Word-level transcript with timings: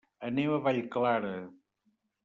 Anem 0.29 0.53
a 0.55 0.59
Vallclara. 0.69 1.35